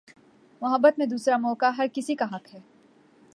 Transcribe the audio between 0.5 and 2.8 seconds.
محبت میں دوسرا موقع ہر کسی کا حق ہے